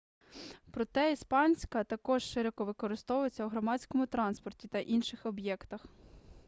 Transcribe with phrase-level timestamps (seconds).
[0.71, 5.85] проте іспанська також широко використовується у громадському транспорті та інших об'єктах